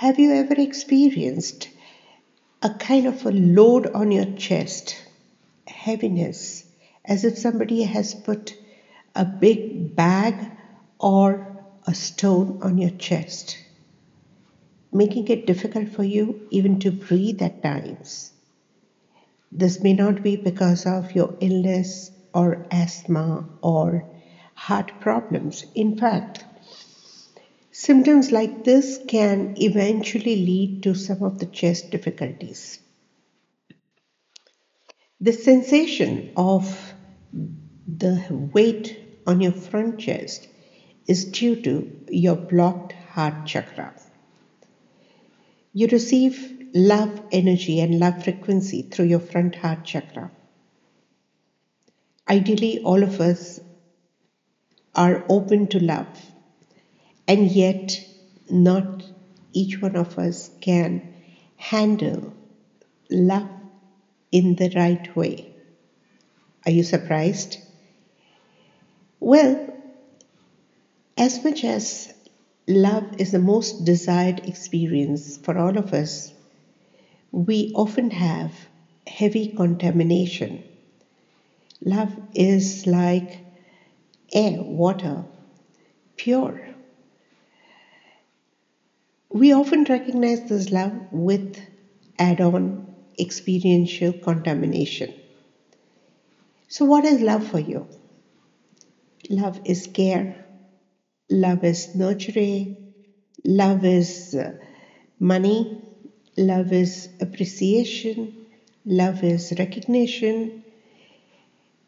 [0.00, 1.68] Have you ever experienced
[2.62, 4.96] a kind of a load on your chest,
[5.66, 6.64] heaviness,
[7.04, 8.54] as if somebody has put
[9.14, 10.36] a big bag
[10.98, 11.46] or
[11.86, 13.58] a stone on your chest,
[14.90, 18.32] making it difficult for you even to breathe at times?
[19.52, 24.06] This may not be because of your illness or asthma or
[24.54, 25.66] heart problems.
[25.74, 26.46] In fact,
[27.80, 32.78] symptoms like this can eventually lead to some of the chest difficulties.
[35.18, 36.94] The sensation of
[37.86, 40.46] the weight on your front chest
[41.06, 43.94] is due to your blocked heart chakra.
[45.72, 50.30] You receive love energy and love frequency through your front heart chakra.
[52.28, 53.58] Ideally, all of us
[54.94, 56.29] are open to love,
[57.30, 58.04] and yet,
[58.50, 59.04] not
[59.54, 61.02] each one of us can
[61.56, 62.34] handle
[63.10, 63.48] love
[64.32, 65.48] in the right way.
[66.64, 67.58] Are you surprised?
[69.20, 69.56] Well,
[71.16, 72.12] as much as
[72.66, 76.32] love is the most desired experience for all of us,
[77.32, 78.68] we often have
[79.08, 80.64] heavy contamination.
[81.84, 83.44] Love is like
[84.32, 85.26] air, water,
[86.16, 86.69] pure.
[89.32, 91.56] We often recognize this love with
[92.18, 92.86] add on
[93.18, 95.14] experiential contamination.
[96.68, 97.86] So, what is love for you?
[99.30, 100.36] Love is care,
[101.30, 102.76] love is nurturing,
[103.44, 104.52] love is uh,
[105.18, 105.78] money,
[106.36, 108.34] Love is appreciation,
[108.86, 110.64] love is recognition.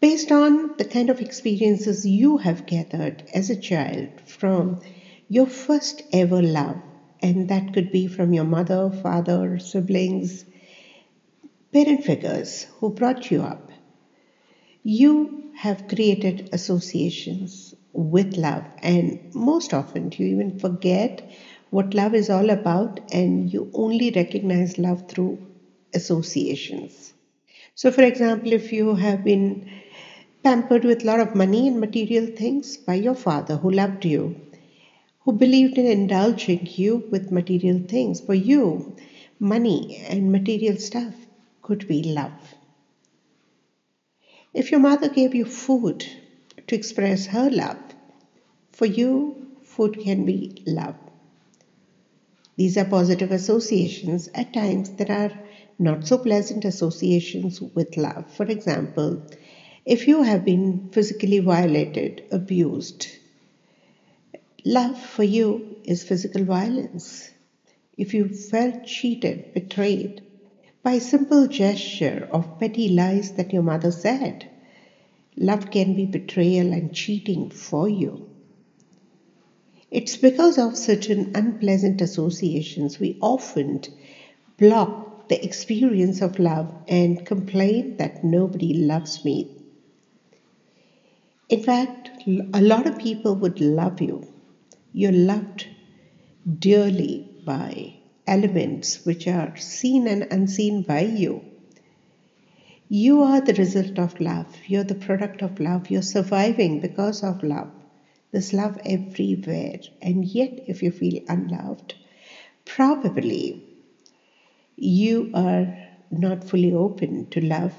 [0.00, 4.80] Based on the kind of experiences you have gathered as a child from
[5.28, 6.80] your first ever love,
[7.22, 10.44] and that could be from your mother, father, siblings,
[11.72, 13.70] parent figures who brought you up,
[14.82, 21.28] you have created associations with love, and most often you even forget
[21.70, 25.38] what love is all about, and you only recognize love through
[25.94, 27.12] associations.
[27.74, 29.68] So, for example, if you have been
[30.44, 34.45] pampered with a lot of money and material things by your father who loved you,
[35.26, 38.96] who believed in indulging you with material things, for you,
[39.40, 41.14] money and material stuff
[41.62, 42.54] could be love.
[44.54, 46.06] If your mother gave you food
[46.68, 47.76] to express her love,
[48.70, 50.94] for you, food can be love.
[52.54, 54.28] These are positive associations.
[54.32, 55.32] At times, there are
[55.76, 58.32] not so pleasant associations with love.
[58.32, 59.26] For example,
[59.84, 63.08] if you have been physically violated, abused,
[64.66, 67.30] love for you is physical violence.
[67.96, 70.20] If you felt cheated, betrayed
[70.82, 74.44] by a simple gesture of petty lies that your mother said,
[75.36, 78.26] love can be betrayal and cheating for you.
[79.90, 83.82] It's because of certain unpleasant associations we often
[84.58, 89.48] block the experience of love and complain that nobody loves me.
[91.48, 92.10] In fact,
[92.52, 94.24] a lot of people would love you.
[94.98, 95.66] You're loved
[96.58, 97.96] dearly by
[98.26, 101.44] elements which are seen and unseen by you.
[102.88, 104.56] You are the result of love.
[104.66, 105.90] You're the product of love.
[105.90, 107.70] You're surviving because of love.
[108.32, 109.80] There's love everywhere.
[110.00, 111.94] And yet, if you feel unloved,
[112.64, 113.62] probably
[114.76, 115.76] you are
[116.10, 117.74] not fully open to love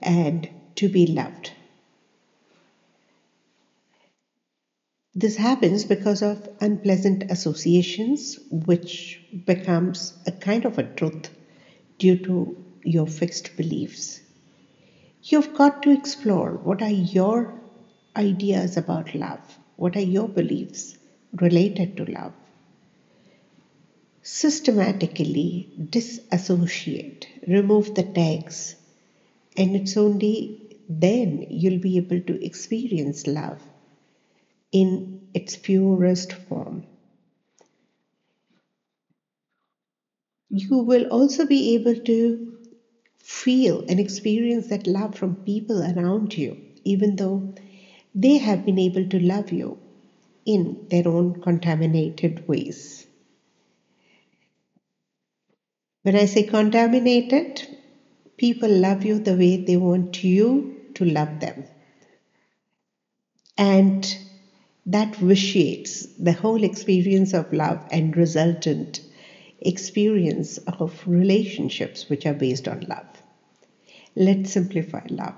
[0.00, 1.52] and to be loved.
[5.14, 11.30] This happens because of unpleasant associations, which becomes a kind of a truth
[11.98, 14.20] due to your fixed beliefs.
[15.22, 17.60] You've got to explore what are your
[18.16, 19.58] ideas about love?
[19.76, 20.96] What are your beliefs
[21.32, 22.32] related to love?
[24.22, 28.76] Systematically disassociate, remove the tags,
[29.56, 33.60] and it's only then you'll be able to experience love
[34.72, 36.84] in its purest form.
[40.50, 42.38] You will also be able to
[43.18, 47.54] feel and experience that love from people around you, even though
[48.14, 49.78] they have been able to love you
[50.46, 53.06] in their own contaminated ways.
[56.02, 57.66] When I say contaminated,
[58.36, 61.64] people love you the way they want you to love them.
[63.58, 64.04] And
[64.92, 69.00] that vitiates the whole experience of love and resultant
[69.60, 73.06] experience of relationships which are based on love.
[74.16, 75.36] Let's simplify love.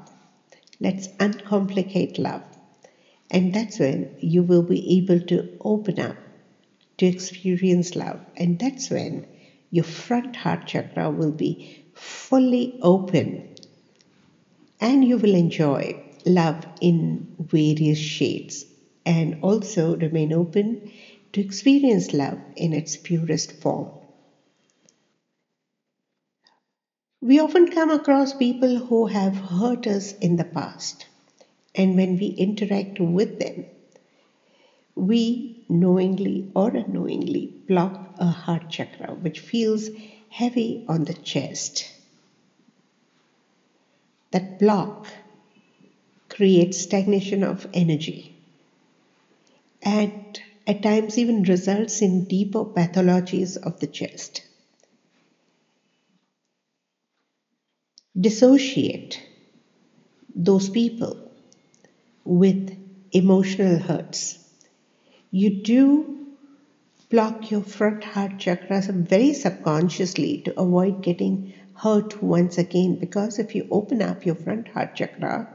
[0.80, 2.42] Let's uncomplicate love.
[3.30, 6.16] And that's when you will be able to open up
[6.98, 8.20] to experience love.
[8.36, 9.26] And that's when
[9.70, 13.56] your front heart chakra will be fully open
[14.80, 18.66] and you will enjoy love in various shades
[19.06, 20.90] and also remain open
[21.32, 23.90] to experience love in its purest form.
[27.22, 31.06] We often come across people who have hurt us in the past,
[31.74, 33.64] and when we interact with them,
[34.94, 39.90] we knowingly or unknowingly block a heart chakra which feels
[40.30, 41.92] heavy on the chest.
[44.32, 45.06] That block
[46.28, 48.31] creates stagnation of energy
[49.82, 54.42] and at times even results in deeper pathologies of the chest.
[58.18, 59.20] Dissociate
[60.34, 61.30] those people
[62.24, 62.76] with
[63.12, 64.38] emotional hurts.
[65.30, 66.26] You do
[67.10, 73.54] block your front heart chakra very subconsciously to avoid getting hurt once again because if
[73.54, 75.48] you open up your front heart chakra,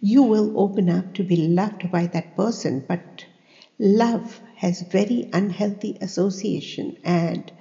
[0.00, 2.84] you will open up to be loved by that person.
[2.86, 3.24] But
[3.78, 7.52] love has very unhealthy association and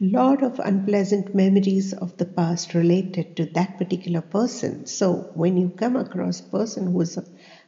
[0.00, 4.86] lot of unpleasant memories of the past related to that particular person.
[4.86, 7.18] So when you come across a person who has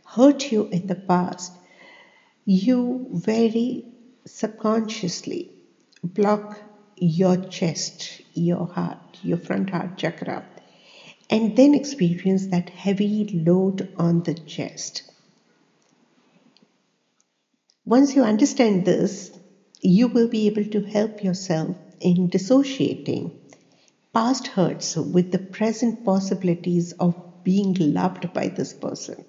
[0.07, 1.53] hurt you in the past,
[2.45, 3.85] you very
[4.27, 5.51] subconsciously
[6.03, 6.59] block
[6.97, 10.45] your chest, your heart, your front heart chakra
[11.33, 15.03] and then experience that heavy load on the chest.
[17.85, 19.31] Once you understand this,
[19.81, 23.31] you will be able to help yourself in dissociating
[24.15, 27.15] past hurts with the present possibilities of
[27.45, 29.25] being loved by this person.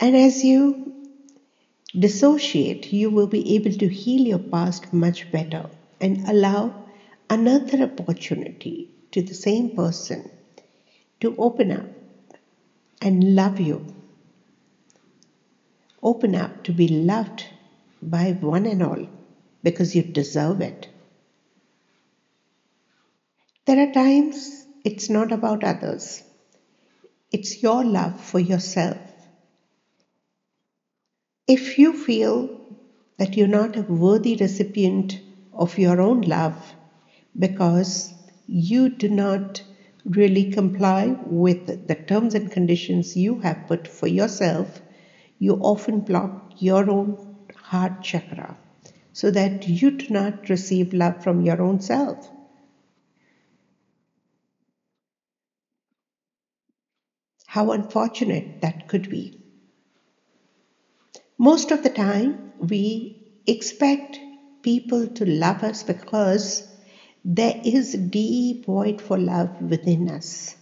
[0.00, 0.94] And as you
[1.98, 5.70] dissociate, you will be able to heal your past much better
[6.00, 6.72] and allow
[7.30, 10.28] another opportunity to the same person
[11.20, 11.86] to open up
[13.02, 13.89] and love you.
[16.02, 17.44] Open up to be loved
[18.02, 19.06] by one and all
[19.62, 20.88] because you deserve it.
[23.66, 26.22] There are times it's not about others,
[27.32, 28.98] it's your love for yourself.
[31.46, 32.48] If you feel
[33.18, 35.20] that you're not a worthy recipient
[35.52, 36.74] of your own love,
[37.38, 38.14] because
[38.46, 39.62] you do not
[40.04, 44.80] really comply with the terms and conditions you have put for yourself,
[45.40, 47.18] you often block your own
[47.56, 48.58] heart chakra
[49.12, 52.30] so that you do not receive love from your own self.
[57.48, 59.34] How unfortunate that could be.
[61.38, 63.16] Most of the time, we
[63.46, 64.20] expect
[64.62, 66.62] people to love us because
[67.24, 70.56] there is deep void for love within us.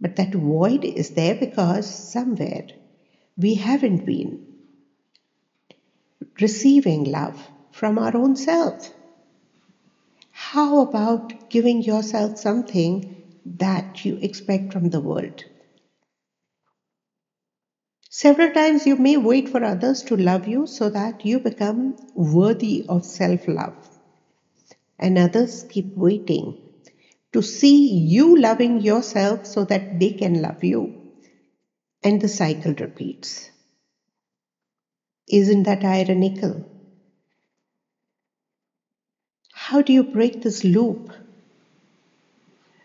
[0.00, 2.64] But that void is there because somewhere
[3.36, 4.38] we haven't been
[6.40, 8.92] receiving love from our own self.
[10.30, 13.02] How about giving yourself something
[13.44, 15.46] that you expect from the world?
[18.10, 22.84] Several times you may wait for others to love you so that you become worthy
[22.88, 23.76] of self love
[24.98, 26.54] and others keep waiting
[27.32, 31.05] to see you loving yourself so that they can love you.
[32.06, 33.50] And the cycle repeats.
[35.28, 36.64] Isn't that ironical?
[39.52, 41.10] How do you break this loop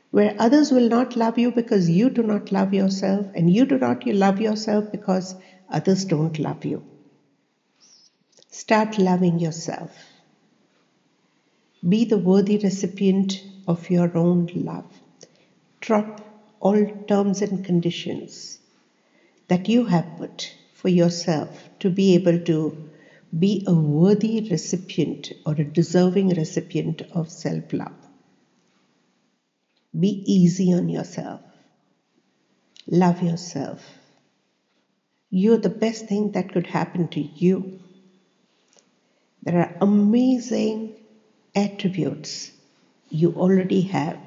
[0.09, 3.77] where others will not love you because you do not love yourself, and you do
[3.77, 5.35] not love yourself because
[5.69, 6.81] others don't love you?
[8.49, 9.91] Start loving yourself.
[11.87, 14.91] Be the worthy recipient of your own love.
[15.79, 16.21] Drop
[16.59, 18.57] all terms and conditions
[19.51, 22.58] that you have put for yourself to be able to
[23.38, 28.00] be a worthy recipient or a deserving recipient of self love.
[30.00, 31.41] Be easy on yourself.
[32.88, 33.89] Love yourself.
[35.29, 37.79] You're the best thing that could happen to you.
[39.43, 40.93] There are amazing
[41.55, 42.51] attributes
[43.10, 44.17] you already have.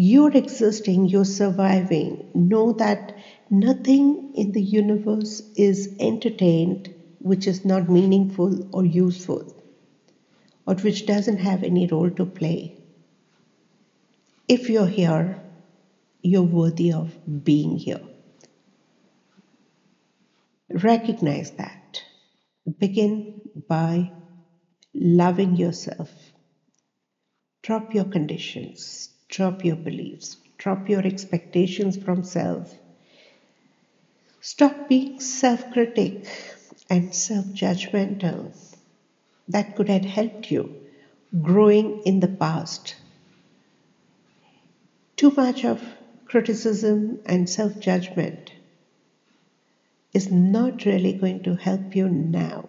[0.00, 2.30] You're existing, you're surviving.
[2.32, 3.16] Know that
[3.50, 9.52] nothing in the universe is entertained which is not meaningful or useful,
[10.68, 12.76] or which doesn't have any role to play.
[14.46, 15.42] If you're here,
[16.22, 17.12] you're worthy of
[17.44, 18.00] being here.
[20.70, 22.04] Recognize that.
[22.78, 24.12] Begin by
[24.94, 26.12] loving yourself.
[27.64, 32.74] Drop your conditions, drop your beliefs, drop your expectations from self.
[34.40, 36.26] Stop being self critic
[36.88, 38.52] and self judgmental.
[39.48, 40.74] That could have helped you
[41.42, 42.96] growing in the past.
[45.16, 45.82] Too much of
[46.24, 48.52] criticism and self judgment
[50.14, 52.68] is not really going to help you now.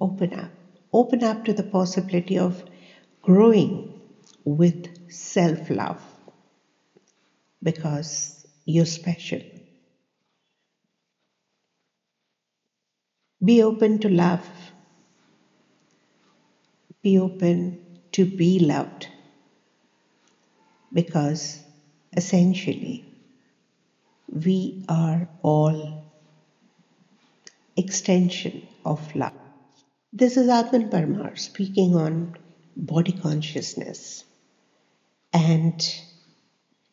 [0.00, 0.50] Open up.
[0.92, 2.64] Open up to the possibility of
[3.22, 4.00] growing
[4.44, 6.02] with self love
[7.62, 9.40] because you're special.
[13.44, 14.48] Be open to love.
[17.02, 17.78] Be open
[18.12, 19.08] to be loved
[20.92, 21.62] because
[22.16, 23.04] essentially
[24.28, 26.04] we are all
[27.76, 29.32] extension of love.
[30.12, 32.36] This is Atman Parmar speaking on
[32.76, 34.24] body consciousness
[35.32, 35.80] and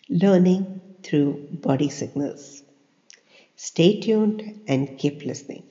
[0.10, 2.64] learning through body signals.
[3.58, 5.64] Stay tuned and keep listening.